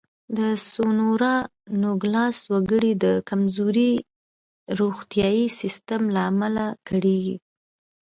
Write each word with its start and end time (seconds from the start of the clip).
د 0.37 0.39
سونورا 0.69 1.35
نوګالس 1.81 2.39
وګړي 2.51 2.91
د 3.03 3.05
کمزوري 3.29 3.91
روغتیايي 4.79 5.47
سیستم 5.59 6.01
له 6.15 6.21
امله 6.31 6.65
کړېږي. 6.87 7.35